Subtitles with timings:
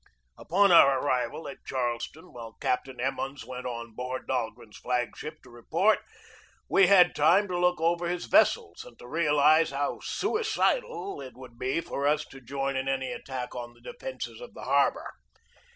[0.35, 5.51] Upon our arrival at Charleston, while Captain Emmons went on board Dahlgren's flag ship to
[5.51, 5.99] re port,
[6.67, 11.59] we had time to look over his vessels and to realize how suicidal it would
[11.59, 15.11] be for us to join in any attack on the defences of the harbor.